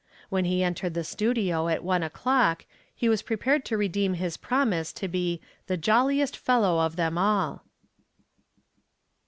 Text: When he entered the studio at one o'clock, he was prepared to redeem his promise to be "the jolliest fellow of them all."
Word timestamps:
When 0.29 0.45
he 0.45 0.63
entered 0.63 0.95
the 0.95 1.03
studio 1.03 1.67
at 1.67 1.83
one 1.83 2.01
o'clock, 2.01 2.65
he 2.95 3.07
was 3.07 3.21
prepared 3.21 3.63
to 3.65 3.77
redeem 3.77 4.15
his 4.15 4.35
promise 4.35 4.91
to 4.93 5.07
be 5.07 5.41
"the 5.67 5.77
jolliest 5.77 6.35
fellow 6.35 6.79
of 6.79 6.95
them 6.95 7.19
all." 7.19 7.63